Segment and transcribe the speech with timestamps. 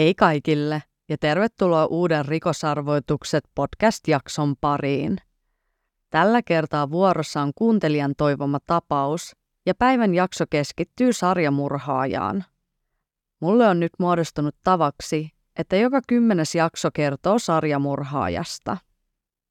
[0.00, 5.16] Hei kaikille ja tervetuloa uuden Rikosarvoitukset podcast-jakson pariin.
[6.10, 9.36] Tällä kertaa vuorossa on kuuntelijan toivoma tapaus
[9.66, 12.44] ja päivän jakso keskittyy sarjamurhaajaan.
[13.40, 18.76] Mulle on nyt muodostunut tavaksi, että joka kymmenes jakso kertoo sarjamurhaajasta.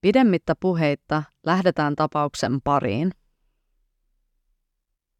[0.01, 3.11] Pidemmittä puheitta lähdetään tapauksen pariin.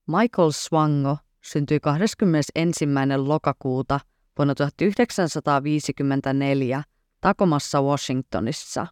[0.07, 2.85] Michael Swango syntyi 21.
[3.17, 3.99] lokakuuta
[4.39, 6.83] vuonna 1954
[7.21, 8.87] Takomassa Washingtonissa.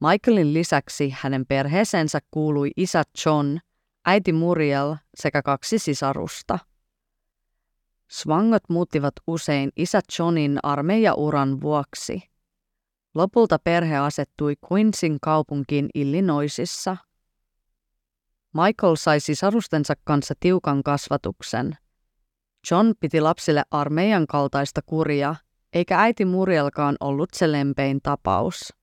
[0.00, 3.58] Michaelin lisäksi hänen perheeseensä kuului isä John,
[4.04, 6.58] äiti Muriel sekä kaksi sisarusta.
[8.10, 12.22] Swangot muuttivat usein isä Johnin armeijauran vuoksi.
[13.14, 16.96] Lopulta perhe asettui Quinceyn kaupunkiin Illinoisissa.
[18.52, 21.76] Michael sai sisarustensa kanssa tiukan kasvatuksen–
[22.70, 25.34] John piti lapsille armeijan kaltaista kuria,
[25.72, 28.74] eikä äiti Murielkaan ollut se lempein tapaus.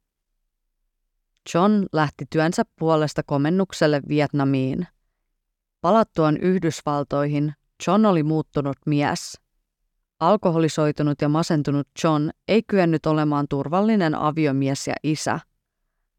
[1.54, 4.88] John lähti työnsä puolesta komennukselle Vietnamiin.
[5.82, 7.54] Palattuaan Yhdysvaltoihin
[7.88, 9.42] John oli muuttunut mies.
[10.20, 15.40] Alkoholisoitunut ja masentunut John ei kyennyt olemaan turvallinen aviomies ja isä.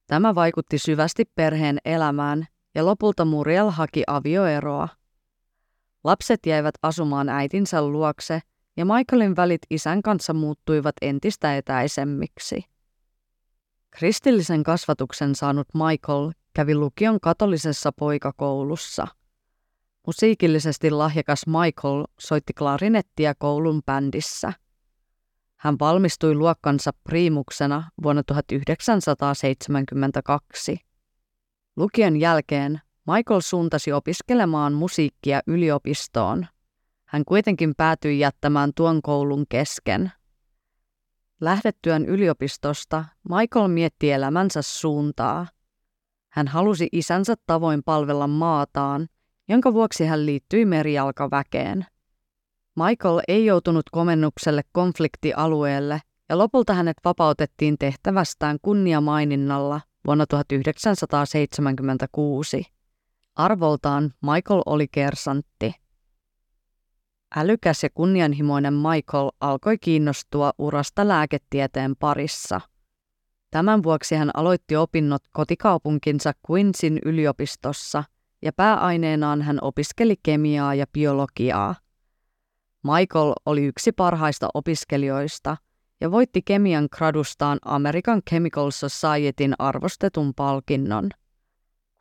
[0.06, 4.88] Tämä vaikutti syvästi perheen elämään ja lopulta Muriel haki avioeroa.
[6.04, 8.40] Lapset jäivät asumaan äitinsä luokse
[8.76, 12.64] ja Michaelin välit isän kanssa muuttuivat entistä etäisemmiksi.
[13.90, 19.06] Kristillisen kasvatuksen saanut Michael kävi lukion katolisessa poikakoulussa.
[20.06, 24.52] Musiikillisesti lahjakas Michael soitti klarinettia koulun bändissä.
[25.56, 30.78] Hän valmistui luokkansa priimuksena vuonna 1972.
[31.76, 32.80] Lukion jälkeen
[33.16, 36.46] Michael suuntasi opiskelemaan musiikkia yliopistoon.
[37.04, 40.12] Hän kuitenkin päätyi jättämään tuon koulun kesken.
[41.40, 45.46] Lähdettyään yliopistosta Michael mietti elämänsä suuntaa.
[46.28, 49.08] Hän halusi isänsä tavoin palvella maataan,
[49.48, 51.86] jonka vuoksi hän liittyi merijalkaväkeen.
[52.76, 62.77] Michael ei joutunut komennukselle konfliktialueelle ja lopulta hänet vapautettiin tehtävästään kunniamaininnalla vuonna 1976.
[63.38, 65.74] Arvoltaan Michael oli kersantti.
[67.36, 72.60] Älykäs ja kunnianhimoinen Michael alkoi kiinnostua urasta lääketieteen parissa.
[73.50, 78.04] Tämän vuoksi hän aloitti opinnot kotikaupunkinsa Quinceyn yliopistossa
[78.42, 81.74] ja pääaineenaan hän opiskeli kemiaa ja biologiaa.
[82.84, 85.56] Michael oli yksi parhaista opiskelijoista
[86.00, 91.10] ja voitti kemian gradustaan American Chemical Societyn arvostetun palkinnon.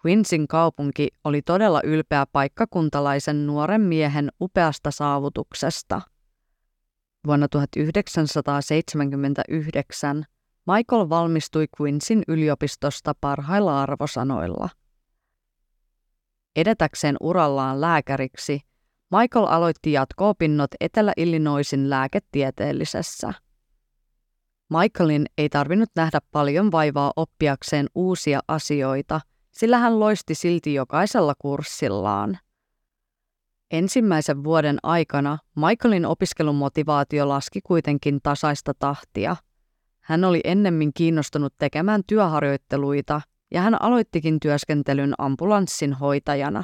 [0.05, 6.01] Quinsin kaupunki oli todella ylpeä paikkakuntalaisen nuoren miehen upeasta saavutuksesta.
[7.27, 10.25] Vuonna 1979
[10.67, 14.69] Michael valmistui Quinsin yliopistosta parhailla arvosanoilla.
[16.55, 18.59] Edetäkseen urallaan lääkäriksi,
[19.11, 23.33] Michael aloitti jatko-opinnot Etelä-Illinoisin lääketieteellisessä.
[24.69, 29.21] Michaelin ei tarvinnut nähdä paljon vaivaa oppiakseen uusia asioita–
[29.57, 32.37] sillä hän loisti silti jokaisella kurssillaan.
[33.71, 39.35] Ensimmäisen vuoden aikana Michaelin opiskelumotivaatio laski kuitenkin tasaista tahtia.
[39.99, 46.63] Hän oli ennemmin kiinnostunut tekemään työharjoitteluita ja hän aloittikin työskentelyn ambulanssin hoitajana.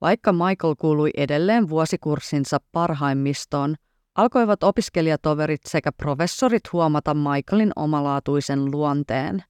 [0.00, 3.74] Vaikka Michael kuului edelleen vuosikurssinsa parhaimmistoon,
[4.14, 9.49] alkoivat opiskelijatoverit sekä professorit huomata Michaelin omalaatuisen luonteen.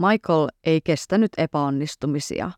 [0.00, 2.50] Michael ei kestänyt epäonnistumisia.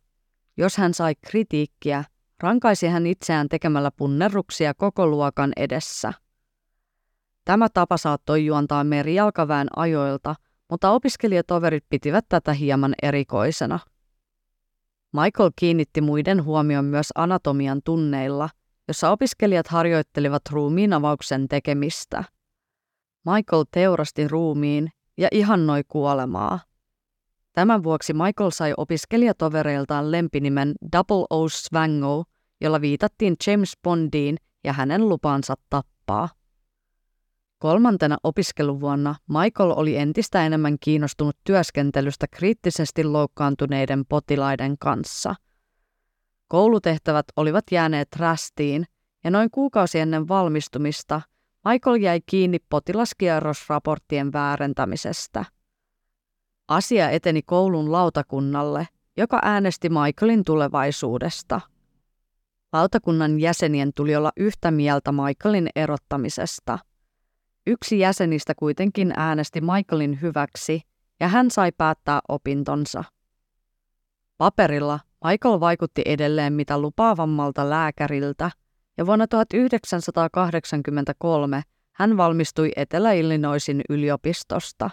[0.56, 2.04] Jos hän sai kritiikkiä,
[2.40, 6.12] rankaisi hän itseään tekemällä punnerruksia koko luokan edessä.
[7.44, 10.34] Tämä tapa saattoi juontaa merijalkaväen ajoilta,
[10.70, 13.78] mutta opiskelijatoverit pitivät tätä hieman erikoisena.
[15.12, 18.48] Michael kiinnitti muiden huomion myös anatomian tunneilla,
[18.88, 22.24] jossa opiskelijat harjoittelivat ruumiin avauksen tekemistä.
[23.24, 26.60] Michael teurasti ruumiin ja ihannoi kuolemaa–
[27.52, 32.24] Tämän vuoksi Michael sai opiskelijatovereiltaan lempinimen Double O Swango,
[32.60, 36.28] jolla viitattiin James Bondiin ja hänen lupaansa tappaa.
[37.58, 45.34] Kolmantena opiskeluvuonna Michael oli entistä enemmän kiinnostunut työskentelystä kriittisesti loukkaantuneiden potilaiden kanssa.
[46.48, 48.84] Koulutehtävät olivat jääneet rästiin
[49.24, 51.20] ja noin kuukausi ennen valmistumista
[51.68, 55.44] Michael jäi kiinni potilaskierrosraporttien väärentämisestä–
[56.68, 61.60] Asia eteni koulun lautakunnalle, joka äänesti Michaelin tulevaisuudesta.
[62.72, 66.78] Lautakunnan jäsenien tuli olla yhtä mieltä Michaelin erottamisesta.
[67.66, 70.80] Yksi jäsenistä kuitenkin äänesti Michaelin hyväksi
[71.20, 73.04] ja hän sai päättää opintonsa.
[74.38, 78.50] Paperilla Michael vaikutti edelleen mitä lupaavammalta lääkäriltä
[78.98, 81.62] ja vuonna 1983
[81.92, 84.90] hän valmistui Etelä-Illinoisin yliopistosta.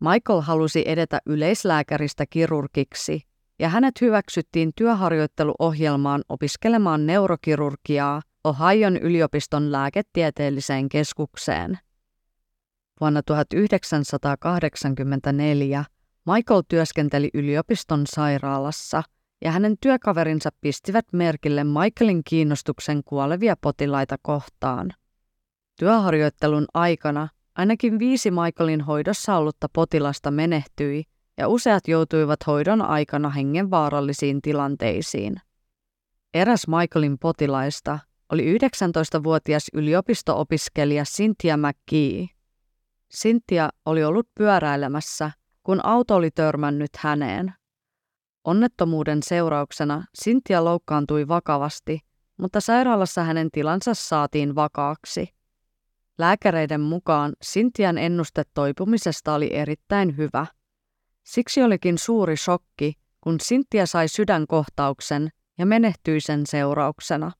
[0.00, 3.20] Michael halusi edetä yleislääkäristä kirurgiksi
[3.58, 11.78] ja hänet hyväksyttiin työharjoitteluohjelmaan opiskelemaan neurokirurgiaa Ohion yliopiston lääketieteelliseen keskukseen.
[13.00, 15.84] Vuonna 1984
[16.26, 19.02] Michael työskenteli yliopiston sairaalassa
[19.44, 24.92] ja hänen työkaverinsa pistivät merkille Michaelin kiinnostuksen kuolevia potilaita kohtaan.
[25.78, 31.04] Työharjoittelun aikana ainakin viisi Michaelin hoidossa ollutta potilasta menehtyi
[31.36, 35.36] ja useat joutuivat hoidon aikana hengenvaarallisiin tilanteisiin.
[36.34, 37.98] Eräs Michaelin potilaista
[38.32, 42.26] oli 19-vuotias yliopisto-opiskelija Cynthia McGee.
[43.14, 45.30] Cynthia oli ollut pyöräilemässä,
[45.62, 47.54] kun auto oli törmännyt häneen.
[48.44, 52.00] Onnettomuuden seurauksena Cynthia loukkaantui vakavasti,
[52.36, 55.35] mutta sairaalassa hänen tilansa saatiin vakaaksi.
[56.18, 60.46] Lääkäreiden mukaan Sintian ennuste toipumisesta oli erittäin hyvä.
[61.24, 65.28] Siksi olikin suuri shokki, kun Sintia sai sydänkohtauksen
[65.58, 67.32] ja menehtyi sen seurauksena.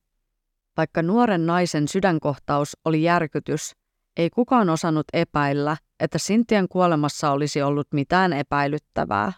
[0.77, 3.71] Vaikka nuoren naisen sydänkohtaus oli järkytys,
[4.17, 9.33] ei kukaan osannut epäillä, että Sintian kuolemassa olisi ollut mitään epäilyttävää.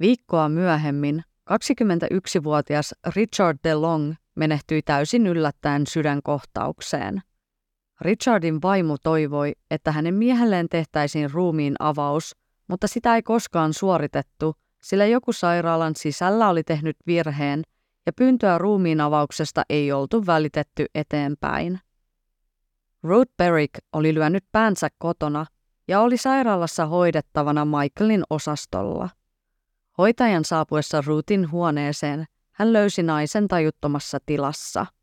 [0.00, 7.22] Viikkoa myöhemmin 21-vuotias Richard DeLong menehtyi täysin yllättäen sydänkohtaukseen.
[8.00, 12.36] Richardin vaimo toivoi, että hänen miehelleen tehtäisiin ruumiin avaus,
[12.68, 17.62] mutta sitä ei koskaan suoritettu, sillä joku sairaalan sisällä oli tehnyt virheen
[18.06, 21.80] ja pyyntöä ruumiin avauksesta ei oltu välitetty eteenpäin.
[23.02, 25.46] Ruth Berrick oli lyönyt päänsä kotona
[25.88, 29.08] ja oli sairaalassa hoidettavana Michaelin osastolla.
[29.98, 34.86] Hoitajan saapuessa Ruthin huoneeseen hän löysi naisen tajuttomassa tilassa–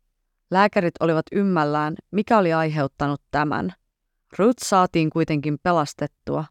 [0.50, 3.72] Lääkärit olivat ymmällään, mikä oli aiheuttanut tämän.
[4.38, 6.44] Ruth saatiin kuitenkin pelastettua,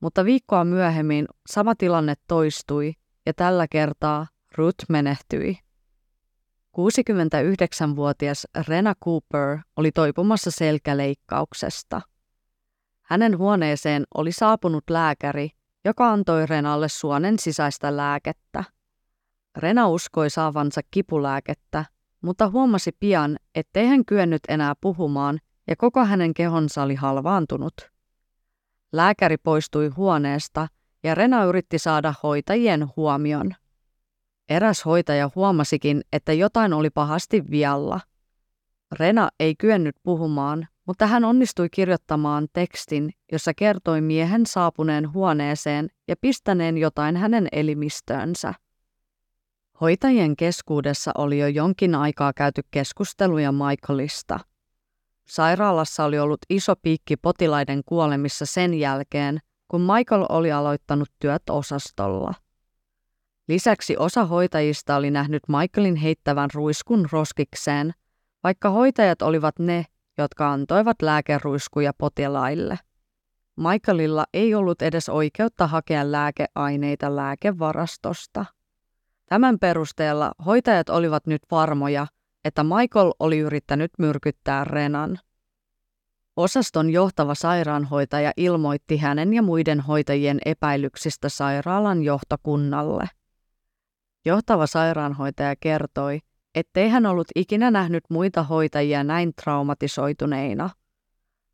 [0.00, 2.92] mutta viikkoa myöhemmin sama tilanne toistui
[3.26, 4.26] ja tällä kertaa
[4.56, 5.58] Ruth menehtyi.
[6.76, 12.00] 69-vuotias Rena Cooper oli toipumassa selkäleikkauksesta.
[13.02, 15.50] Hänen huoneeseen oli saapunut lääkäri,
[15.84, 18.64] joka antoi Renalle suonen sisäistä lääkettä.
[19.56, 21.84] Rena uskoi saavansa kipulääkettä,
[22.22, 25.38] mutta huomasi pian, ettei hän kyennyt enää puhumaan
[25.68, 27.74] ja koko hänen kehonsa oli halvaantunut.
[28.92, 30.68] Lääkäri poistui huoneesta
[31.04, 33.54] ja Rena yritti saada hoitajien huomion.
[34.48, 38.00] Eräs hoitaja huomasikin, että jotain oli pahasti vialla.
[38.92, 46.16] Rena ei kyennyt puhumaan, mutta hän onnistui kirjoittamaan tekstin, jossa kertoi miehen saapuneen huoneeseen ja
[46.20, 48.54] pistäneen jotain hänen elimistöönsä.
[49.82, 54.40] Hoitajien keskuudessa oli jo jonkin aikaa käyty keskusteluja Michaelista.
[55.28, 62.34] Sairaalassa oli ollut iso piikki potilaiden kuolemissa sen jälkeen, kun Michael oli aloittanut työt osastolla.
[63.48, 67.94] Lisäksi osa hoitajista oli nähnyt Michaelin heittävän ruiskun roskikseen,
[68.44, 69.86] vaikka hoitajat olivat ne,
[70.18, 72.78] jotka antoivat lääkeruiskuja potilaille.
[73.56, 78.44] Michaelilla ei ollut edes oikeutta hakea lääkeaineita lääkevarastosta.
[79.32, 82.06] Tämän perusteella hoitajat olivat nyt varmoja,
[82.44, 85.18] että Michael oli yrittänyt myrkyttää Renan.
[86.36, 93.08] Osaston johtava sairaanhoitaja ilmoitti hänen ja muiden hoitajien epäilyksistä sairaalan johtokunnalle.
[94.24, 96.18] Johtava sairaanhoitaja kertoi,
[96.54, 100.70] ettei hän ollut ikinä nähnyt muita hoitajia näin traumatisoituneina.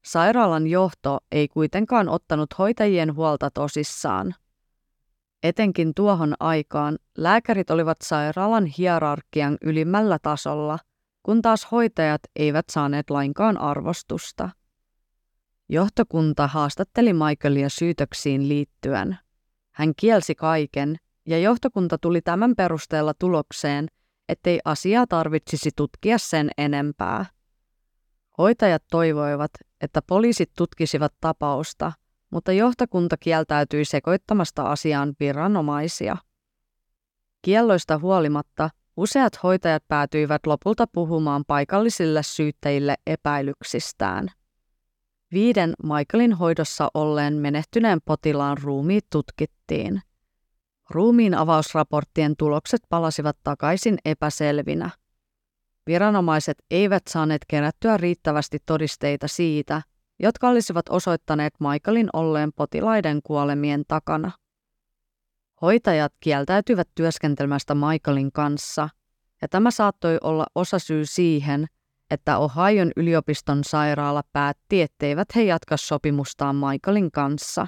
[0.05, 4.35] Sairaalan johto ei kuitenkaan ottanut hoitajien huolta tosissaan–
[5.43, 10.79] Etenkin tuohon aikaan lääkärit olivat sairaalan hierarkian ylimmällä tasolla,
[11.23, 14.51] kun taas hoitajat eivät saaneet lainkaan arvostusta.
[15.69, 19.19] Johtokunta haastatteli Michaelia syytöksiin liittyen.
[19.75, 23.89] Hän kielsi kaiken, ja johtokunta tuli tämän perusteella tulokseen,
[24.29, 27.27] ettei asiaa tarvitsisi tutkia sen enempää.
[28.39, 31.93] Hoitajat toivoivat, että poliisit tutkisivat tapausta–
[32.31, 36.17] mutta johtokunta kieltäytyi sekoittamasta asiaan viranomaisia.
[37.43, 44.29] Kielloista huolimatta useat hoitajat päätyivät lopulta puhumaan paikallisille syyttäjille epäilyksistään.
[45.33, 50.03] Viiden Michaelin hoidossa olleen menehtyneen potilaan ruumiit tutkittiin.
[50.91, 54.91] Ruumiin avausraporttien tulokset palasivat takaisin epäselvinä.
[55.87, 59.83] Viranomaiset eivät saaneet kerättyä riittävästi todisteita siitä,
[60.19, 64.33] jotka olisivat osoittaneet Michaelin olleen potilaiden kuolemien takana.
[65.63, 68.89] Hoitajat kieltäytyivät työskentelemästä Michaelin kanssa,
[69.43, 71.67] ja tämä saattoi olla osa syy siihen,
[72.11, 77.67] että Ohio'n yliopiston sairaala päätti, etteivät he jatka sopimustaan Michaelin kanssa.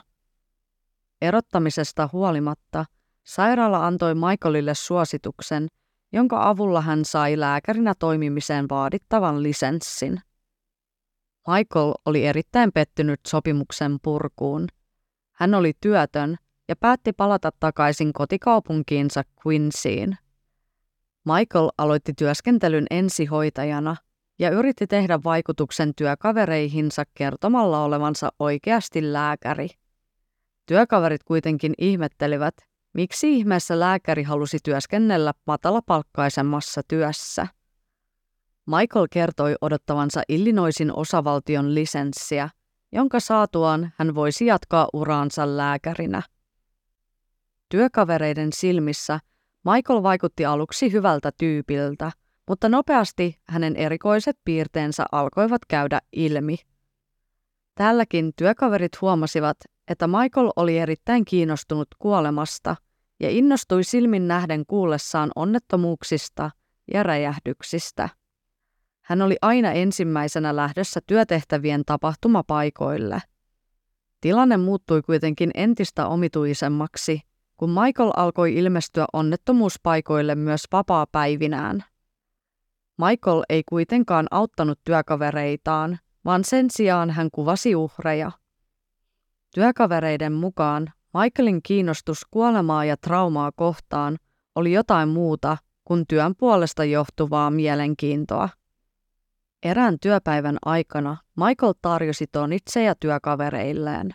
[1.23, 2.85] Erottamisesta huolimatta
[3.25, 5.69] sairaala antoi Michaelille suosituksen,
[6.13, 10.21] jonka avulla hän sai lääkärinä toimimiseen vaadittavan lisenssin.
[11.49, 14.69] Michael oli erittäin pettynyt sopimuksen purkuun.
[15.33, 16.37] Hän oli työtön
[16.69, 20.17] ja päätti palata takaisin kotikaupunkiinsa Quincyyn.
[21.25, 23.97] Michael aloitti työskentelyn ensihoitajana
[24.39, 29.69] ja yritti tehdä vaikutuksen työkavereihinsa kertomalla olevansa oikeasti lääkäri.
[30.67, 32.55] Työkaverit kuitenkin ihmettelivät,
[32.93, 37.47] miksi ihmeessä lääkäri halusi työskennellä matalapalkkaisemmassa työssä.
[38.79, 42.49] Michael kertoi odottavansa Illinoisin osavaltion lisenssiä,
[42.93, 46.23] jonka saatuaan hän voisi jatkaa uraansa lääkärinä.
[47.69, 49.21] Työkavereiden silmissä
[49.65, 52.11] Michael vaikutti aluksi hyvältä tyypiltä,
[52.49, 56.57] mutta nopeasti hänen erikoiset piirteensä alkoivat käydä ilmi.
[57.75, 59.57] Tälläkin työkaverit huomasivat,
[59.89, 62.77] että Michael oli erittäin kiinnostunut kuolemasta
[63.21, 66.51] ja innostui silmin nähden kuullessaan onnettomuuksista
[66.95, 68.20] ja räjähdyksistä.
[69.11, 73.23] Hän oli aina ensimmäisenä lähdössä työtehtävien tapahtumapaikoille.
[74.21, 77.21] Tilanne muuttui kuitenkin entistä omituisemmaksi,
[77.57, 81.85] kun Michael alkoi ilmestyä onnettomuuspaikoille myös vapaa-päivinään.
[82.99, 88.33] Michael ei kuitenkaan auttanut työkavereitaan, vaan sen sijaan hän kuvasi uhreja.
[89.55, 94.17] Työkavereiden mukaan Michaelin kiinnostus kuolemaa ja traumaa kohtaan
[94.55, 98.49] oli jotain muuta kuin työn puolesta johtuvaa mielenkiintoa.
[99.63, 104.11] Erään työpäivän aikana Michael tarjosi donitseja työkavereilleen.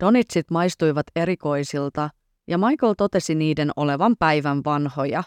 [0.00, 2.10] Donitsit maistuivat erikoisilta
[2.46, 5.24] ja Michael totesi niiden olevan päivän vanhoja.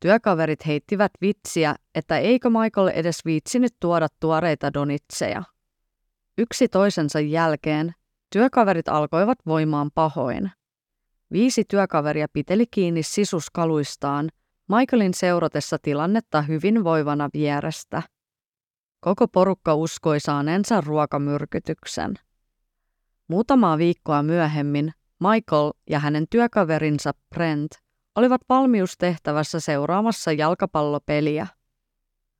[0.00, 5.42] Työkaverit heittivät vitsiä, että eikö Michael edes viitsinyt tuoda tuoreita donitseja.
[6.38, 7.94] Yksi toisensa jälkeen
[8.32, 10.50] työkaverit alkoivat voimaan pahoin.
[11.32, 14.28] Viisi työkaveria piteli kiinni sisuskaluistaan
[14.68, 18.02] Michaelin seuratessa tilannetta hyvin voivana vierestä.
[19.00, 22.14] Koko porukka uskoi saaneensa ruokamyrkytyksen.
[23.28, 27.70] Muutamaa viikkoa myöhemmin Michael ja hänen työkaverinsa Brent
[28.14, 31.46] olivat valmiustehtävässä seuraamassa jalkapallopeliä.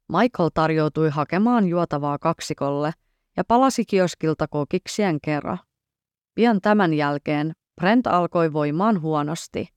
[0.09, 2.93] Michael tarjoutui hakemaan juotavaa kaksikolle
[3.37, 5.59] ja palasi kioskilta kokiksien kerran.
[6.35, 9.69] Pian tämän jälkeen Brent alkoi voimaan huonosti.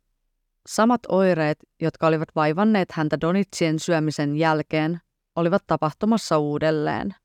[0.68, 5.00] Samat oireet, jotka olivat vaivanneet häntä donitsien syömisen jälkeen,
[5.40, 7.16] olivat tapahtumassa uudelleen.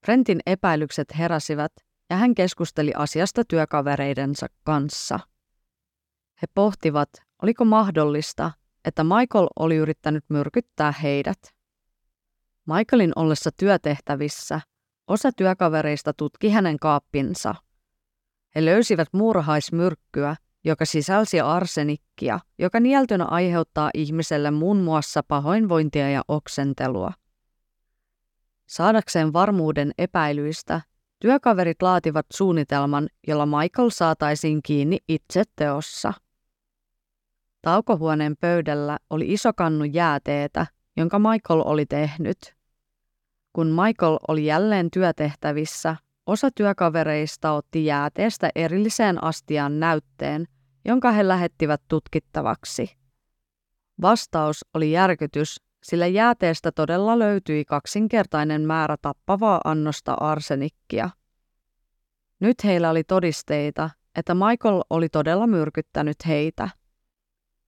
[0.00, 1.72] Brentin epäilykset heräsivät
[2.10, 5.20] ja hän keskusteli asiasta työkavereidensa kanssa.
[6.42, 7.10] He pohtivat,
[7.42, 8.50] oliko mahdollista,
[8.84, 11.38] että Michael oli yrittänyt myrkyttää heidät.
[12.66, 14.60] Michaelin ollessa työtehtävissä
[15.06, 17.54] osa työkavereista tutki hänen kaappinsa.
[18.54, 27.12] He löysivät muurahaismyrkkyä, joka sisälsi arsenikkia, joka nieltynä aiheuttaa ihmiselle muun muassa pahoinvointia ja oksentelua.
[28.66, 30.80] Saadakseen varmuuden epäilyistä,
[31.20, 36.12] Työkaverit laativat suunnitelman, jolla Michael saataisiin kiinni itse teossa.
[37.62, 42.38] Taukohuoneen pöydällä oli iso kannu jääteetä, jonka Michael oli tehnyt.
[43.52, 45.96] Kun Michael oli jälleen työtehtävissä,
[46.30, 50.46] osa työkavereista otti jääteestä erilliseen astiaan näytteen,
[50.84, 52.96] jonka he lähettivät tutkittavaksi.
[54.02, 61.10] Vastaus oli järkytys, sillä jääteestä todella löytyi kaksinkertainen määrä tappavaa annosta arsenikkia.
[62.40, 66.68] Nyt heillä oli todisteita, että Michael oli todella myrkyttänyt heitä.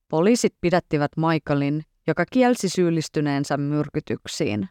[0.09, 4.69] Poliisit pidättivät Michaelin, joka kielsi syyllistyneensä myrkytyksiin.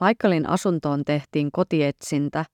[0.00, 2.44] Michaelin asuntoon tehtiin kotietsintä,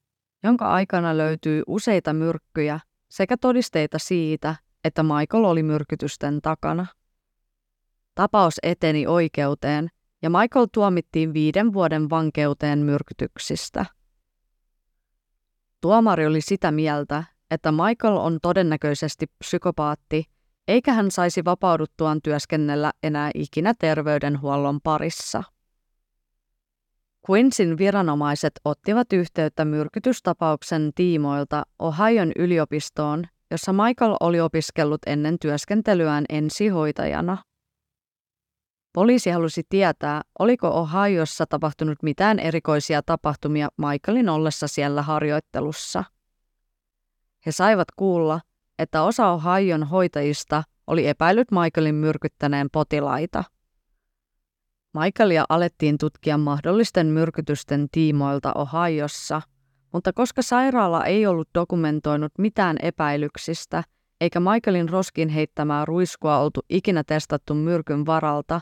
[0.45, 6.87] jonka aikana löytyi useita myrkkyjä sekä todisteita siitä, että Michael oli myrkytysten takana.
[8.15, 9.89] Tapaus eteni oikeuteen
[10.23, 13.87] ja Michael tuomittiin viiden vuoden vankeuteen myrkytyksistä.
[15.81, 20.25] Tuomari oli sitä mieltä, että Michael on todennäköisesti psykopaatti,
[20.69, 25.43] eikä hän saisi vapauduttuaan työskennellä enää ikinä terveydenhuollon parissa.
[27.31, 37.39] Quinsin viranomaiset ottivat yhteyttä myrkytystapauksen tiimoilta Ohio'n yliopistoon, jossa Michael oli opiskellut ennen työskentelyään ensihoitajana.
[38.93, 46.05] Poliisi halusi tietää, oliko Ohiossa tapahtunut mitään erikoisia tapahtumia Michaelin ollessa siellä harjoittelussa.
[47.47, 48.41] He saivat kuulla,
[48.79, 53.45] että osa Ohion hoitajista oli epäillyt Michaelin myrkyttäneen potilaita.
[54.95, 59.43] Michaelia alettiin tutkia mahdollisten myrkytysten tiimoilta Ohiossa,
[59.93, 63.85] mutta koska sairaala ei ollut dokumentoinut mitään epäilyksistä,
[64.21, 68.61] eikä Michaelin roskin heittämää ruiskua oltu ikinä testattu myrkyn varalta,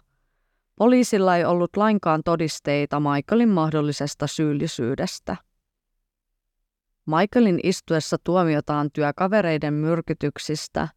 [0.78, 5.36] poliisilla ei ollut lainkaan todisteita Michaelin mahdollisesta syyllisyydestä.
[7.06, 10.88] Michaelin istuessa tuomiotaan työkavereiden myrkytyksistä,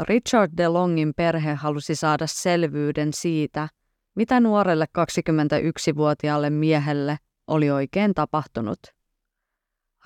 [0.00, 3.68] Richard DeLongin perhe halusi saada selvyyden siitä,
[4.14, 8.78] mitä nuorelle 21-vuotiaalle miehelle oli oikein tapahtunut.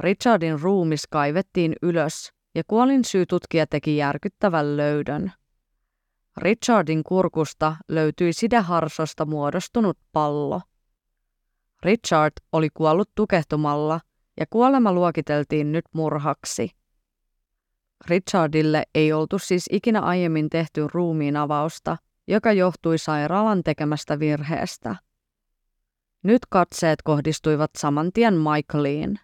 [0.00, 5.32] Richardin ruumis kaivettiin ylös ja kuolin syytutkija teki järkyttävän löydön.
[6.37, 10.61] Richardin kurkusta löytyi sideharsosta muodostunut pallo.
[11.82, 14.00] Richard oli kuollut tukehtumalla
[14.40, 16.70] ja kuolema luokiteltiin nyt murhaksi.
[18.06, 21.96] Richardille ei oltu siis ikinä aiemmin tehty ruumiin avausta,
[22.28, 24.96] joka johtui sairaalan tekemästä virheestä.
[26.22, 29.18] Nyt katseet kohdistuivat saman tien Michaeliin.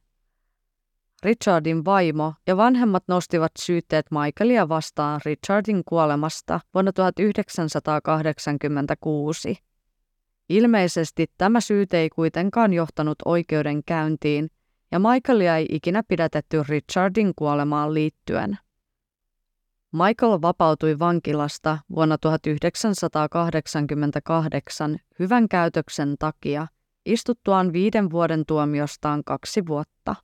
[1.22, 9.56] Richardin vaimo ja vanhemmat nostivat syytteet Michaelia vastaan Richardin kuolemasta vuonna 1986.
[10.48, 14.50] Ilmeisesti tämä syyte ei kuitenkaan johtanut oikeudenkäyntiin,
[14.92, 18.58] ja Michaelia ei ikinä pidätetty Richardin kuolemaan liittyen.
[19.92, 26.66] Michael vapautui vankilasta vuonna 1988 hyvän käytöksen takia
[27.06, 30.14] istuttuaan viiden vuoden tuomiostaan kaksi vuotta.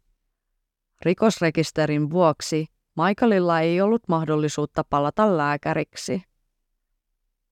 [1.02, 6.22] Rikosrekisterin vuoksi Michaelilla ei ollut mahdollisuutta palata lääkäriksi.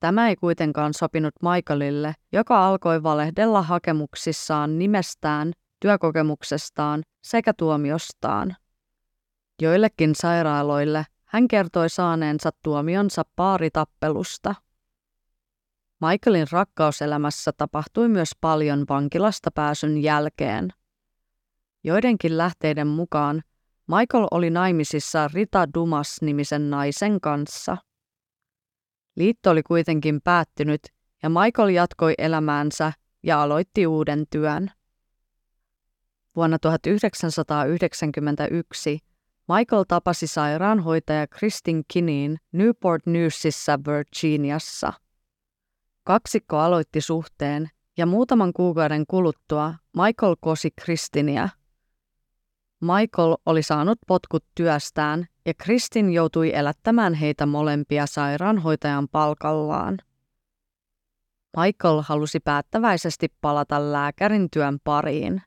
[0.00, 8.56] Tämä ei kuitenkaan sopinut Michaelille, joka alkoi valehdella hakemuksissaan nimestään, työkokemuksestaan sekä tuomiostaan.
[9.62, 14.54] Joillekin sairaaloille hän kertoi saaneensa tuomionsa paaritappelusta.
[16.00, 20.70] Michaelin rakkauselämässä tapahtui myös paljon vankilasta pääsyn jälkeen.
[21.84, 23.42] Joidenkin lähteiden mukaan
[23.86, 27.76] Michael oli naimisissa Rita Dumas-nimisen naisen kanssa.
[29.16, 30.80] Liitto oli kuitenkin päättynyt
[31.22, 32.92] ja Michael jatkoi elämäänsä
[33.22, 34.70] ja aloitti uuden työn.
[36.36, 39.13] Vuonna 1991
[39.48, 44.92] Michael tapasi sairaanhoitaja Kristin Kinin Newport Newsissä Virginiassa.
[46.04, 51.48] Kaksikko aloitti suhteen ja muutaman kuukauden kuluttua Michael kosi Kristinia.
[52.80, 59.98] Michael oli saanut potkut työstään ja Kristin joutui elättämään heitä molempia sairaanhoitajan palkallaan.
[61.56, 65.42] Michael halusi päättäväisesti palata lääkärin työn pariin.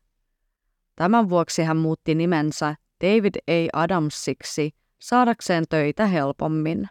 [0.96, 3.82] Tämän vuoksi hän muutti nimensä David A.
[3.82, 6.90] Adamsiksi saadakseen töitä helpommin.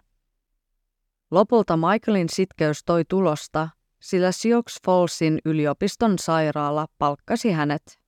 [1.30, 3.68] Lopulta Michaelin sitkeys toi tulosta,
[4.02, 7.98] sillä Sioux Fallsin yliopiston sairaala palkkasi hänet.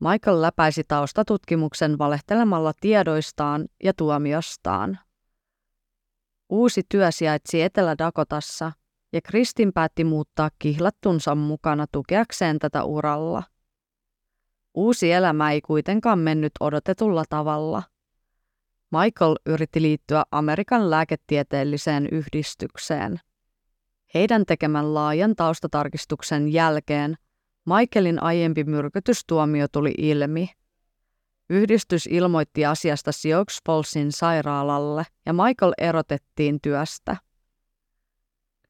[0.00, 4.98] Michael läpäisi taustatutkimuksen valehtelemalla tiedoistaan ja tuomiostaan.
[6.48, 8.72] Uusi työ sijaitsi Etelä-Dakotassa
[9.12, 13.42] ja Kristin päätti muuttaa kihlattunsa mukana tukeakseen tätä uralla–
[14.74, 17.82] Uusi elämä ei kuitenkaan mennyt odotetulla tavalla.
[18.90, 23.20] Michael yritti liittyä Amerikan lääketieteelliseen yhdistykseen.
[24.14, 27.16] Heidän tekemän laajan taustatarkistuksen jälkeen
[27.66, 30.50] Michaelin aiempi myrkytystuomio tuli ilmi.
[31.50, 37.16] Yhdistys ilmoitti asiasta Sioux Fallsin sairaalalle ja Michael erotettiin työstä.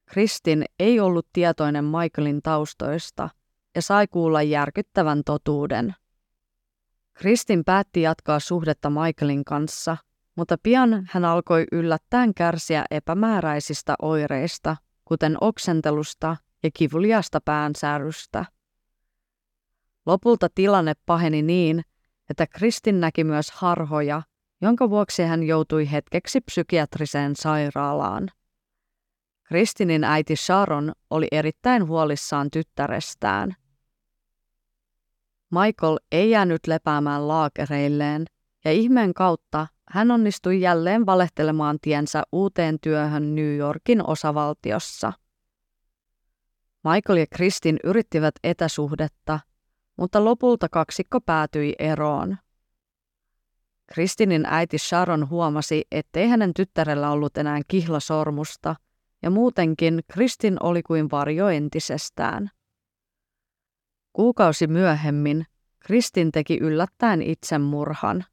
[0.06, 3.28] Kristin ei ollut tietoinen Michaelin taustoista–
[3.74, 5.94] ja sai kuulla järkyttävän totuuden.
[7.14, 9.96] Kristin päätti jatkaa suhdetta Michaelin kanssa,
[10.36, 18.44] mutta pian hän alkoi yllättäen kärsiä epämääräisistä oireista, kuten oksentelusta ja kivuliasta päänsärystä.
[20.06, 21.82] Lopulta tilanne paheni niin,
[22.30, 24.22] että Kristin näki myös harhoja,
[24.60, 28.30] jonka vuoksi hän joutui hetkeksi psykiatriseen sairaalaan.
[29.42, 33.54] Kristinin äiti Sharon oli erittäin huolissaan tyttärestään–
[35.54, 38.24] Michael ei jäänyt lepäämään laakereilleen,
[38.64, 45.12] ja ihmeen kautta hän onnistui jälleen valehtelemaan tiensä uuteen työhön New Yorkin osavaltiossa.
[46.84, 49.40] Michael ja Kristin yrittivät etäsuhdetta,
[49.96, 52.36] mutta lopulta kaksikko päätyi eroon.
[53.86, 58.76] Kristinin äiti Sharon huomasi, ettei hänen tyttärellä ollut enää kihlasormusta,
[59.22, 62.50] ja muutenkin Kristin oli kuin varjo entisestään.
[64.14, 65.46] Kuukausi myöhemmin
[65.78, 68.24] Kristin teki yllättäen itsemurhan.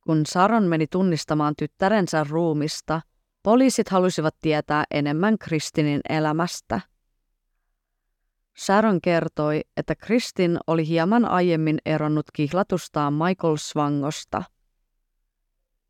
[0.00, 3.00] Kun Saron meni tunnistamaan tyttärensä ruumista,
[3.42, 6.80] poliisit halusivat tietää enemmän Kristinin elämästä.
[8.58, 14.42] Sharon kertoi, että Kristin oli hieman aiemmin eronnut kihlatustaan Michael Swangosta.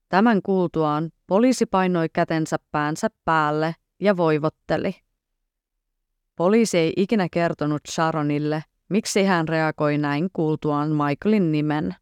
[0.08, 5.03] Tämän kuultuaan poliisi painoi kätensä päänsä päälle ja voivotteli.
[6.36, 11.94] Poliisi ei ikinä kertonut Sharonille, miksi hän reagoi näin kuultuaan Michaelin nimen.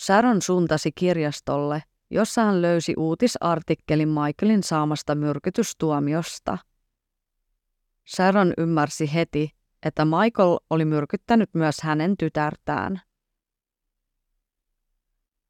[0.00, 6.58] Sharon suuntasi kirjastolle, jossa hän löysi uutisartikkelin Michaelin saamasta myrkytystuomiosta.
[8.16, 9.50] Sharon ymmärsi heti,
[9.82, 13.00] että Michael oli myrkyttänyt myös hänen tytärtään.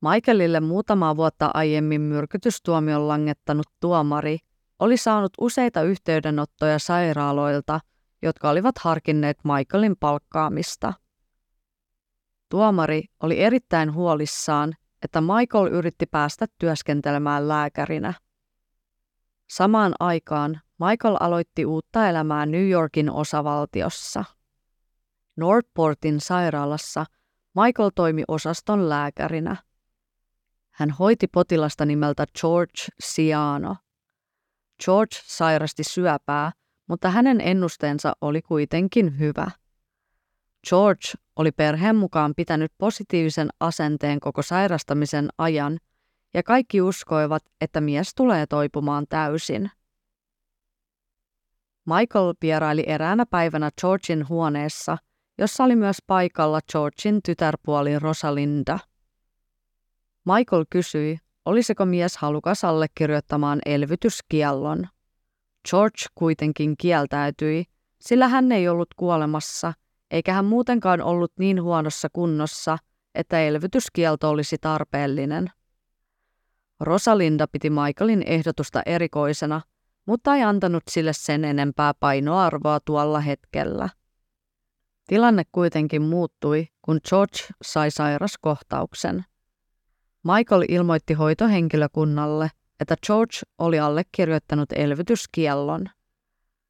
[0.01, 4.39] Michaelille muutama vuotta aiemmin myrkytystuomion langettanut tuomari
[4.81, 7.81] oli saanut useita yhteydenottoja sairaaloilta,
[8.23, 10.93] jotka olivat harkinneet Michaelin palkkaamista.
[12.49, 18.15] Tuomari oli erittäin huolissaan, että Michael yritti päästä työskentelemään lääkärinä.
[19.51, 24.25] Samaan aikaan Michael aloitti uutta elämää New Yorkin osavaltiossa.
[25.37, 27.07] Northportin sairaalassa
[27.55, 29.57] Michael toimi osaston lääkärinä.
[30.71, 33.77] Hän hoiti potilasta nimeltä George Siano.
[34.85, 36.53] George sairasti syöpää,
[36.87, 39.51] mutta hänen ennusteensa oli kuitenkin hyvä.
[40.69, 45.79] George oli perheen mukaan pitänyt positiivisen asenteen koko sairastamisen ajan,
[46.35, 49.71] ja kaikki uskoivat, että mies tulee toipumaan täysin.
[51.87, 54.99] Michael vieraili eräänä päivänä Georgin huoneessa,
[55.39, 58.79] jossa oli myös paikalla Georgin tytärpuoli Rosalinda.
[60.25, 61.19] Michael kysyi,
[61.51, 64.89] olisiko mies halukas allekirjoittamaan elvytyskiellon.
[65.71, 67.65] George kuitenkin kieltäytyi,
[68.01, 69.73] sillä hän ei ollut kuolemassa,
[70.11, 72.79] eikä hän muutenkaan ollut niin huonossa kunnossa,
[73.15, 75.51] että elvytyskielto olisi tarpeellinen.
[76.81, 79.61] Rosalinda piti Michaelin ehdotusta erikoisena,
[80.07, 83.89] mutta ei antanut sille sen enempää painoarvoa tuolla hetkellä.
[85.07, 89.25] Tilanne kuitenkin muuttui, kun George sai sairaskohtauksen.
[90.25, 95.87] Michael ilmoitti hoitohenkilökunnalle, että George oli allekirjoittanut elvytyskiellon.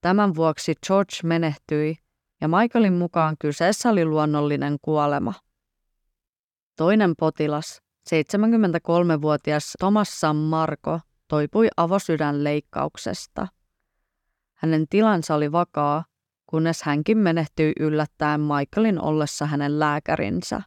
[0.01, 1.97] Tämän vuoksi George menehtyi
[2.41, 5.35] ja Michaelin mukaan kyseessä oli luonnollinen kuolema.
[6.77, 13.49] Toinen potilas, 73-vuotias Thomas Sam Marko, toipui avosydänleikkauksesta.
[14.55, 16.05] Hänen tilansa oli vakaa,
[16.47, 20.63] kunnes hänkin menehtyi yllättäen Michaelin ollessa hänen lääkärinsä.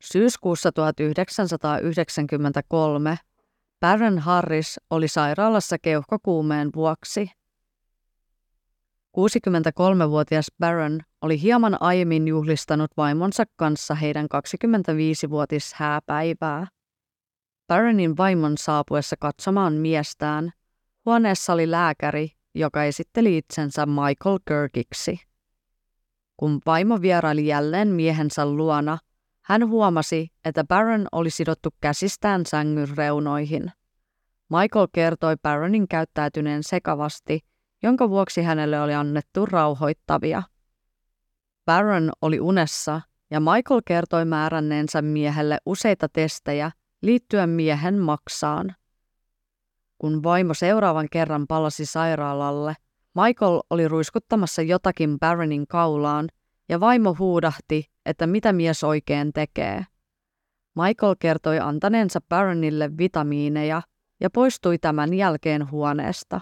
[0.00, 3.18] Syyskuussa 1993
[3.80, 7.30] Baron Harris oli sairaalassa keuhkokuumeen vuoksi.
[9.18, 16.66] 63-vuotias Baron oli hieman aiemmin juhlistanut vaimonsa kanssa heidän 25-vuotis hääpäivää.
[17.68, 20.52] Baronin vaimon saapuessa katsomaan miestään,
[21.06, 25.20] huoneessa oli lääkäri, joka esitteli itsensä Michael Kirkiksi.
[26.36, 28.98] Kun vaimo vieraili jälleen miehensä luona–
[29.50, 33.72] hän huomasi, että Baron oli sidottu käsistään sängyn reunoihin.
[34.50, 37.40] Michael kertoi Baronin käyttäytyneen sekavasti,
[37.82, 40.42] jonka vuoksi hänelle oli annettu rauhoittavia.
[41.66, 46.70] Baron oli unessa ja Michael kertoi määränneensä miehelle useita testejä
[47.02, 48.74] liittyen miehen maksaan.
[49.98, 52.74] Kun vaimo seuraavan kerran palasi sairaalalle,
[53.14, 56.28] Michael oli ruiskuttamassa jotakin Baronin kaulaan
[56.70, 59.86] ja vaimo huudahti, että mitä mies oikein tekee.
[60.74, 63.82] Michael kertoi antaneensa Baronille vitamiineja
[64.20, 66.40] ja poistui tämän jälkeen huoneesta.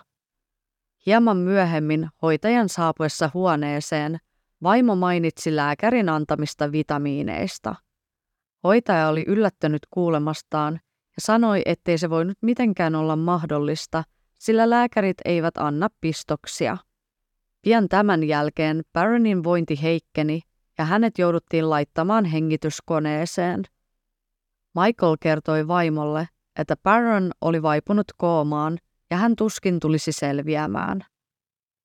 [1.07, 4.19] Hieman myöhemmin hoitajan saapuessa huoneeseen
[4.63, 7.75] vaimo mainitsi lääkärin antamista vitamiineista.
[8.65, 14.05] Hoitaja oli yllättynyt kuulemastaan ja sanoi, ettei se voinut mitenkään olla mahdollista,
[14.39, 16.77] sillä lääkärit eivät anna pistoksia.
[17.63, 20.41] Pian tämän jälkeen Baronin vointi heikkeni
[20.79, 23.63] ja hänet jouduttiin laittamaan hengityskoneeseen.
[24.75, 28.79] Michael kertoi vaimolle, että Baron oli vaipunut koomaan
[29.11, 31.05] ja hän tuskin tulisi selviämään.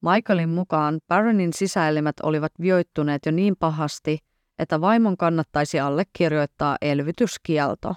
[0.02, 4.20] Michaelin mukaan Baronin sisäelimet olivat vioittuneet jo niin pahasti,
[4.60, 7.96] että vaimon kannattaisi allekirjoittaa elvytyskielto.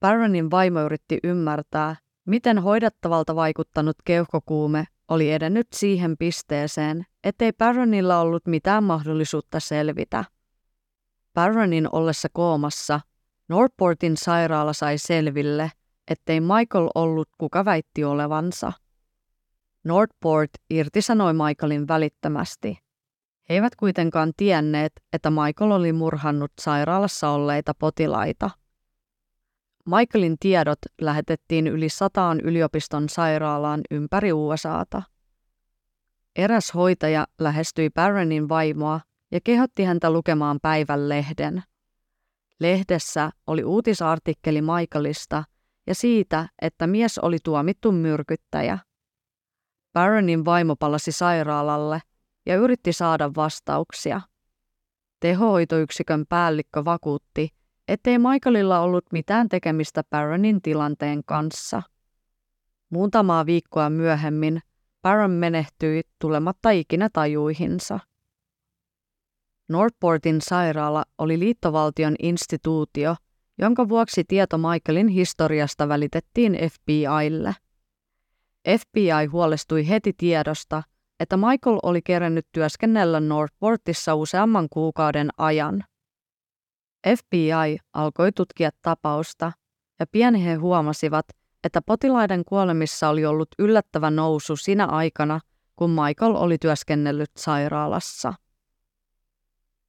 [0.00, 8.46] Baronin vaimo yritti ymmärtää, miten hoidettavalta vaikuttanut keuhkokuume oli edennyt siihen pisteeseen, ettei Baronilla ollut
[8.46, 10.24] mitään mahdollisuutta selvitä.
[11.34, 13.00] Baronin ollessa koomassa
[13.48, 15.70] Northportin sairaala sai selville,
[16.10, 18.72] ettei Michael ollut kuka väitti olevansa.
[19.84, 22.78] Nordport irtisanoi Michaelin välittömästi.
[23.48, 28.50] He eivät kuitenkaan tienneet, että Michael oli murhannut sairaalassa olleita potilaita.
[29.86, 35.02] Michaelin tiedot lähetettiin yli sataan yliopiston sairaalaan ympäri USAta.
[36.36, 39.00] Eräs hoitaja lähestyi Barronin vaimoa
[39.32, 41.62] ja kehotti häntä lukemaan päivän lehden.
[42.60, 45.44] Lehdessä oli uutisartikkeli Michaelista
[45.86, 48.78] ja siitä, että mies oli tuomittu myrkyttäjä.
[49.92, 52.00] Baronin vaimo palasi sairaalalle
[52.46, 54.20] ja yritti saada vastauksia.
[55.20, 57.55] Tehohoitoyksikön päällikkö vakuutti,
[57.88, 61.82] ettei Michaelilla ollut mitään tekemistä Baronin tilanteen kanssa.
[62.90, 64.60] Muutamaa viikkoa myöhemmin
[65.02, 68.00] Baron menehtyi tulematta ikinä tajuihinsa.
[69.68, 73.16] Northportin sairaala oli liittovaltion instituutio,
[73.58, 77.54] jonka vuoksi tieto Michaelin historiasta välitettiin FBIlle.
[78.80, 80.82] FBI huolestui heti tiedosta,
[81.20, 85.84] että Michael oli kerännyt työskennellä Northportissa useamman kuukauden ajan.
[87.18, 89.52] FBI alkoi tutkia tapausta,
[90.00, 91.26] ja pian he huomasivat,
[91.64, 95.40] että potilaiden kuolemissa oli ollut yllättävä nousu sinä aikana,
[95.76, 98.34] kun Michael oli työskennellyt sairaalassa.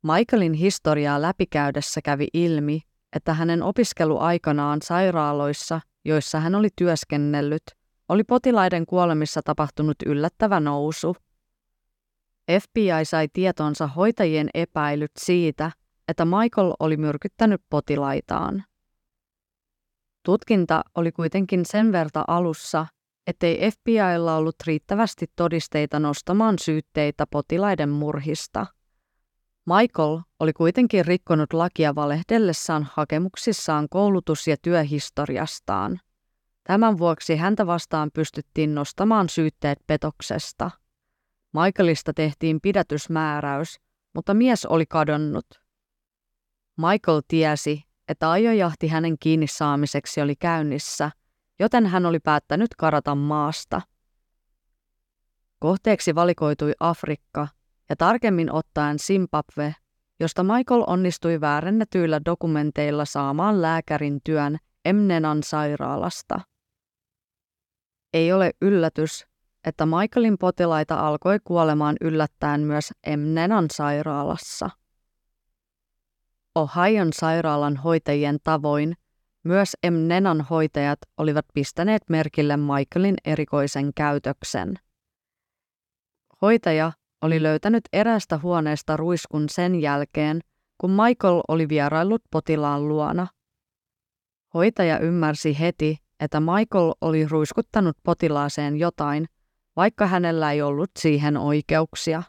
[0.03, 2.82] Michaelin historiaa läpikäydessä kävi ilmi,
[3.13, 7.63] että hänen opiskeluaikanaan sairaaloissa, joissa hän oli työskennellyt,
[8.10, 11.15] oli potilaiden kuolemissa tapahtunut yllättävä nousu.
[12.62, 15.71] FBI sai tietonsa hoitajien epäilyt siitä,
[16.08, 18.63] että Michael oli myrkyttänyt potilaitaan.
[20.26, 22.88] Tutkinta oli kuitenkin sen verta alussa,
[23.28, 28.65] ettei FBIlla ollut riittävästi todisteita nostamaan syytteitä potilaiden murhista.
[29.65, 36.00] Michael oli kuitenkin rikkonut lakia valehdellessaan hakemuksissaan koulutus- ja työhistoriastaan.
[36.63, 40.72] Tämän vuoksi häntä vastaan pystyttiin nostamaan syytteet petoksesta.
[41.54, 43.80] Michaelista tehtiin pidätysmääräys,
[44.13, 45.66] mutta mies oli kadonnut.
[46.77, 51.11] Michael tiesi, että ajojahti hänen kiinni saamiseksi oli käynnissä,
[51.59, 53.81] joten hän oli päättänyt karata maasta.
[55.59, 57.47] Kohteeksi valikoitui Afrikka
[57.89, 59.75] ja tarkemmin ottaen Zimbabwe,
[60.19, 66.39] josta Michael onnistui väärennetyillä dokumenteilla saamaan lääkärin työn Emnenan sairaalasta.
[68.13, 69.27] Ei ole yllätys,
[69.65, 74.69] että Michaelin potilaita alkoi kuolemaan yllättäen myös Emnenan sairaalassa.
[76.58, 78.93] Ohion sairaalan hoitajien tavoin
[79.43, 84.80] myös Emnenan hoitajat olivat pistäneet merkille Michaelin erikoisen käytöksen.
[86.41, 86.91] Hoitaja
[87.22, 90.41] oli löytänyt eräästä huoneesta ruiskun sen jälkeen,
[90.78, 93.28] kun Michael oli vieraillut potilaan luona.
[94.54, 99.26] Hoitaja ymmärsi heti, että Michael oli ruiskuttanut potilaaseen jotain,
[99.76, 102.24] vaikka hänellä ei ollut siihen oikeuksia.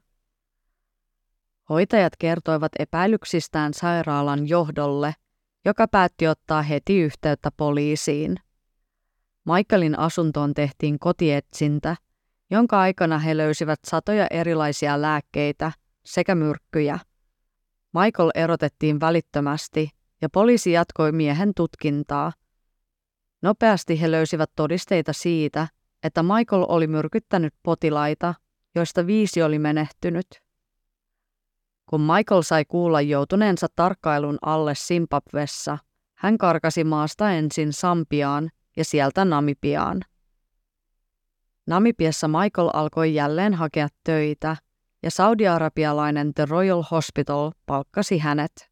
[1.68, 5.14] Hoitajat kertoivat epäilyksistään sairaalan johdolle,
[5.64, 8.36] joka päätti ottaa heti yhteyttä poliisiin.
[9.44, 11.96] Michaelin asuntoon tehtiin kotietsintä,
[12.50, 15.72] jonka aikana he löysivät satoja erilaisia lääkkeitä
[16.04, 16.98] sekä myrkkyjä.
[17.92, 19.90] Michael erotettiin välittömästi
[20.22, 22.32] ja poliisi jatkoi miehen tutkintaa.
[23.42, 25.68] Nopeasti he löysivät todisteita siitä,
[26.02, 28.34] että Michael oli myrkyttänyt potilaita,
[28.74, 30.47] joista viisi oli menehtynyt.
[31.88, 35.78] Kun Michael sai kuulla joutuneensa tarkkailun alle Zimbabwessa,
[36.14, 40.02] hän karkasi maasta ensin Sampiaan ja sieltä Namibiaan.
[41.66, 44.56] Namibiassa Michael alkoi jälleen hakea töitä
[45.02, 48.70] ja saudi-arabialainen The Royal Hospital palkkasi hänet.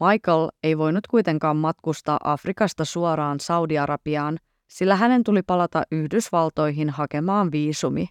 [0.00, 8.08] Michael ei voinut kuitenkaan matkustaa Afrikasta suoraan Saudi-Arabiaan, sillä hänen tuli palata Yhdysvaltoihin hakemaan viisumi.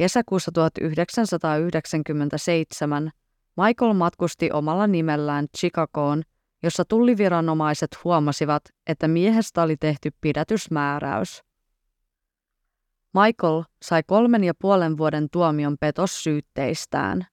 [0.00, 3.10] Kesäkuussa 1997
[3.56, 6.22] Michael matkusti omalla nimellään Chicagoon,
[6.62, 11.42] jossa tulliviranomaiset huomasivat, että miehestä oli tehty pidätysmääräys.
[13.14, 17.26] Michael sai kolmen ja puolen vuoden tuomion petossyytteistään.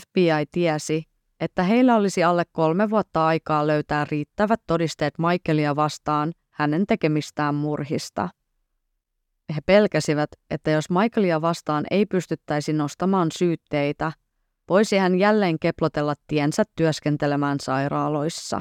[0.00, 1.04] FBI tiesi,
[1.40, 8.28] että heillä olisi alle kolme vuotta aikaa löytää riittävät todisteet Michaelia vastaan hänen tekemistään murhista.
[9.54, 14.12] He pelkäsivät, että jos Michaelia vastaan ei pystyttäisi nostamaan syytteitä,
[14.68, 18.60] voisi hän jälleen keplotella tiensä työskentelemään sairaaloissa.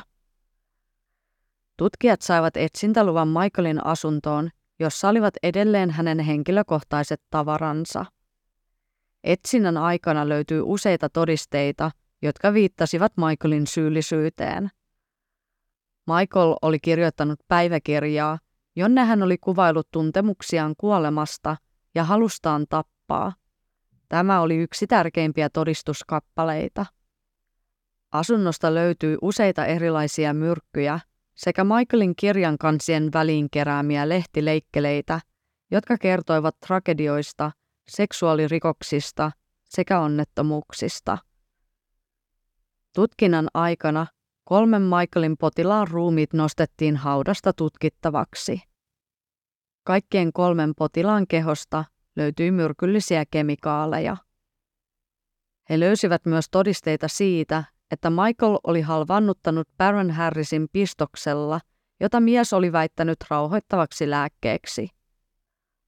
[1.78, 4.50] Tutkijat saivat etsintäluvan Michaelin asuntoon,
[4.80, 8.06] jossa olivat edelleen hänen henkilökohtaiset tavaransa.
[9.24, 14.70] Etsinnän aikana löytyy useita todisteita, jotka viittasivat Michaelin syyllisyyteen.
[16.08, 18.40] Michael oli kirjoittanut päiväkirjaa,
[18.80, 21.58] jonne hän oli kuvailut tuntemuksiaan kuolemasta
[21.96, 23.34] ja halustaan tappaa.
[24.10, 26.86] Tämä oli yksi tärkeimpiä todistuskappaleita.
[28.12, 31.00] Asunnosta löytyi useita erilaisia myrkkyjä
[31.36, 35.20] sekä Michaelin kirjan kansien väliin keräämiä lehtileikkeleitä,
[35.72, 37.52] jotka kertoivat tragedioista,
[37.90, 39.32] seksuaalirikoksista
[39.70, 41.18] sekä onnettomuuksista.
[42.96, 44.08] Tutkinnan aikana
[44.44, 48.69] kolmen Michaelin potilaan ruumiit nostettiin haudasta tutkittavaksi.
[49.90, 54.18] Kaikkien kolmen potilaan kehosta löytyi myrkyllisiä kemikaaleja.
[55.70, 61.60] He löysivät myös todisteita siitä, että Michael oli halvannuttanut Baron Harrisin pistoksella,
[62.00, 64.90] jota mies oli väittänyt rauhoittavaksi lääkkeeksi.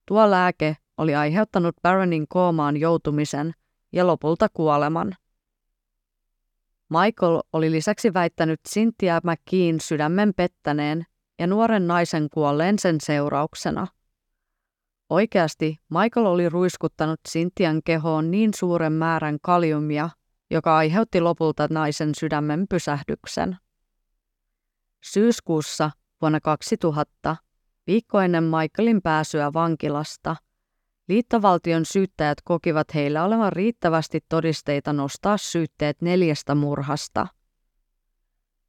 [0.06, 3.52] Tuo lääke oli aiheuttanut Baronin koomaan joutumisen
[3.92, 5.16] ja lopulta kuoleman.
[6.90, 11.06] Michael oli lisäksi väittänyt Cynthia McKeen sydämen pettäneen
[11.42, 13.86] ja nuoren naisen kuolleen sen seurauksena.
[15.10, 20.10] Oikeasti Michael oli ruiskuttanut Cynthian kehoon niin suuren määrän kaliumia,
[20.50, 23.56] joka aiheutti lopulta naisen sydämen pysähdyksen.
[25.04, 27.36] Syyskuussa vuonna 2000,
[27.86, 30.36] viikko ennen Michaelin pääsyä vankilasta,
[31.08, 37.26] liittovaltion syyttäjät kokivat heillä olevan riittävästi todisteita nostaa syytteet neljästä murhasta.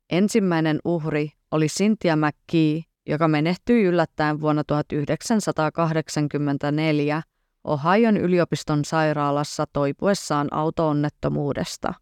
[0.10, 7.22] Ensimmäinen uhri oli Cynthia McKee, joka menehtyi yllättäen vuonna 1984
[7.64, 11.94] Ohion yliopiston sairaalassa toipuessaan autoonnettomuudesta.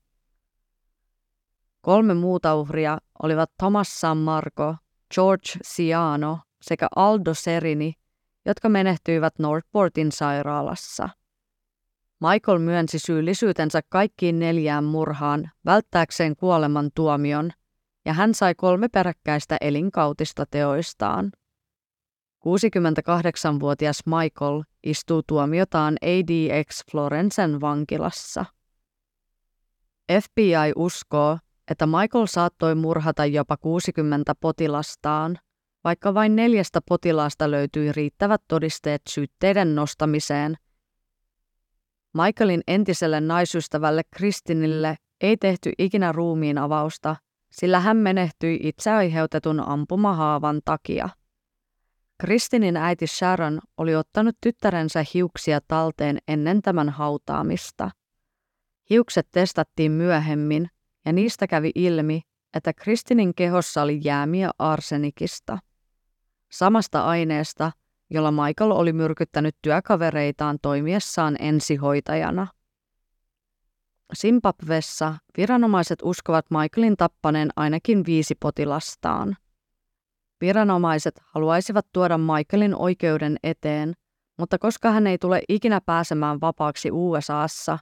[1.81, 4.75] Kolme muuta uhria olivat Thomas San Marco,
[5.13, 7.93] George Ciano sekä Aldo Serini,
[8.45, 11.09] jotka menehtyivät Northportin sairaalassa.
[12.19, 17.51] Michael myönsi syyllisyytensä kaikkiin neljään murhaan välttääkseen kuoleman tuomion,
[18.05, 21.31] ja hän sai kolme peräkkäistä elinkautista teoistaan.
[22.45, 28.45] 68-vuotias Michael istuu tuomiotaan ADX Florensen vankilassa.
[30.23, 31.37] FBI uskoo,
[31.71, 35.37] että Michael saattoi murhata jopa 60 potilastaan,
[35.83, 40.55] vaikka vain neljästä potilaasta löytyi riittävät todisteet syytteiden nostamiseen.
[42.13, 47.15] Michaelin entiselle naisystävälle Kristinille ei tehty ikinä ruumiin avausta,
[47.51, 51.09] sillä hän menehtyi itse aiheutetun ampumahaavan takia.
[52.19, 57.91] Kristinin äiti Sharon oli ottanut tyttärensä hiuksia talteen ennen tämän hautaamista.
[58.89, 60.69] Hiukset testattiin myöhemmin
[61.05, 62.21] ja niistä kävi ilmi,
[62.53, 65.57] että Kristinin kehossa oli jäämiä arsenikista.
[66.51, 67.71] Samasta aineesta,
[68.09, 72.47] jolla Michael oli myrkyttänyt työkavereitaan toimiessaan ensihoitajana.
[74.17, 79.37] Zimbabwessa viranomaiset uskovat Michaelin tappaneen ainakin viisi potilastaan.
[80.41, 83.93] Viranomaiset haluaisivat tuoda Michaelin oikeuden eteen,
[84.37, 87.79] mutta koska hän ei tule ikinä pääsemään vapaaksi USAssa,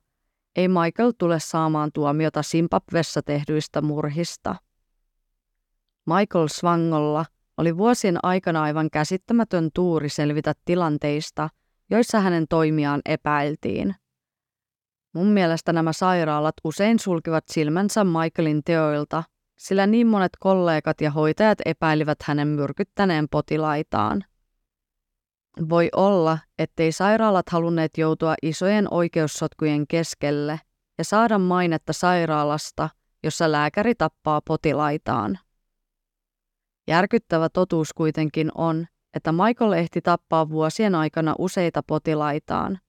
[0.56, 4.56] ei Michael tule saamaan tuomiota Zimbabwessa tehdyistä murhista.
[6.06, 7.26] Michael Swangolla
[7.58, 11.50] oli vuosien aikana aivan käsittämätön tuuri selvitä tilanteista,
[11.89, 13.96] joissa hänen toimiaan epäiltiin.
[15.13, 19.24] Mun mielestä nämä sairaalat usein sulkivat silmänsä Michaelin teoilta–
[19.60, 24.24] sillä niin monet kollegat ja hoitajat epäilivät hänen myrkyttäneen potilaitaan.
[25.69, 30.60] Voi olla, ettei sairaalat halunneet joutua isojen oikeussotkujen keskelle
[30.98, 32.89] ja saada mainetta sairaalasta,
[33.24, 35.39] jossa lääkäri tappaa potilaitaan.
[36.88, 42.80] Järkyttävä totuus kuitenkin on, että Michael ehti tappaa vuosien aikana useita potilaitaan.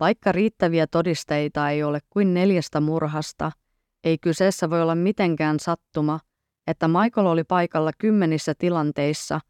[0.00, 3.52] Vaikka riittäviä todisteita ei ole kuin neljästä murhasta–
[4.04, 6.20] ei kyseessä voi olla mitenkään sattuma,
[6.66, 9.40] että Michael oli paikalla kymmenissä tilanteissa,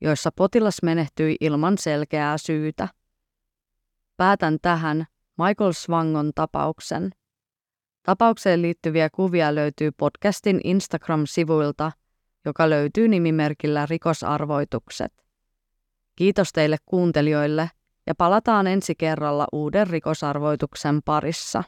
[0.00, 2.88] joissa potilas menehtyi ilman selkeää syytä.
[4.16, 5.04] Päätän tähän
[5.38, 7.10] Michael Swangon tapauksen.
[8.02, 11.92] Tapaukseen liittyviä kuvia löytyy podcastin Instagram-sivuilta,
[12.44, 15.12] joka löytyy nimimerkillä Rikosarvoitukset.
[16.16, 17.70] Kiitos teille kuuntelijoille
[18.06, 21.64] ja palataan ensi kerralla uuden rikosarvoituksen parissa.